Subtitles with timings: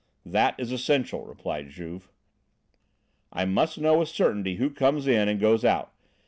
[0.25, 2.09] "That is essential," replied Juve.
[3.31, 5.93] "I must know with certainty who comes in and goes out.